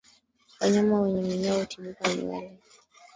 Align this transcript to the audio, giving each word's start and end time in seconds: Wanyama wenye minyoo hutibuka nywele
Wanyama 0.59 1.01
wenye 1.01 1.21
minyoo 1.21 1.59
hutibuka 1.59 2.05
nywele 2.15 2.53